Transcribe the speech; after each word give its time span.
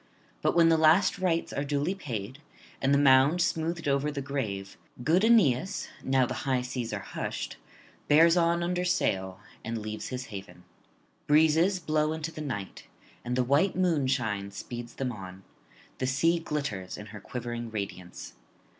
But 0.41 0.55
when 0.55 0.69
the 0.69 0.79
last 0.79 1.19
rites 1.19 1.53
are 1.53 1.63
duly 1.63 1.93
paid, 1.93 2.39
and 2.81 2.91
the 2.91 2.97
mound 2.97 3.39
smoothed 3.39 3.87
over 3.87 4.09
the 4.11 4.19
grave, 4.19 4.75
good 5.03 5.23
Aeneas, 5.23 5.89
now 6.03 6.25
the 6.25 6.33
high 6.41 6.63
seas 6.63 6.91
are 6.91 7.01
hushed, 7.03 7.57
bears 8.07 8.35
on 8.35 8.63
under 8.63 8.83
sail 8.83 9.39
and 9.63 9.77
leaves 9.77 10.07
his 10.07 10.25
haven. 10.33 10.63
Breezes 11.27 11.79
blow 11.79 12.13
into 12.13 12.31
the 12.31 12.41
night, 12.41 12.85
and 13.23 13.35
the 13.35 13.43
white 13.43 13.75
moonshine 13.75 14.49
speeds 14.49 14.95
them 14.95 15.11
on; 15.11 15.43
the 15.99 16.07
sea 16.07 16.39
glitters 16.39 16.97
in 16.97 17.05
her 17.13 17.19
quivering 17.21 17.69
radiance. 17.69 18.33